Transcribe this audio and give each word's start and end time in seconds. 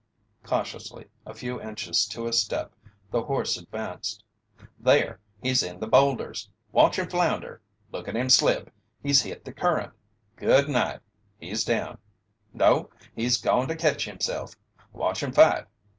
Cautiously, 0.41 1.11
a 1.27 1.33
few 1.35 1.61
inches 1.61 2.07
to 2.07 2.25
a 2.25 2.33
step, 2.33 2.73
the 3.11 3.21
horse 3.21 3.55
advanced. 3.55 4.23
"There! 4.79 5.19
He's 5.43 5.61
in 5.61 5.79
the 5.79 5.85
boulders! 5.85 6.49
Watch 6.71 6.97
him 6.97 7.07
flounder! 7.07 7.61
Look 7.91 8.07
at 8.07 8.15
him 8.15 8.27
slip 8.31 8.73
he's 9.03 9.21
hit 9.21 9.45
the 9.45 9.53
current! 9.53 9.93
Good 10.37 10.67
night 10.69 11.01
he's 11.39 11.63
down 11.63 11.99
no, 12.51 12.89
he's 13.15 13.37
goin' 13.39 13.67
to 13.67 13.75
ketch 13.75 14.05
himself! 14.05 14.55
Watch 14.91 15.21
him 15.21 15.33
fight! 15.33 15.67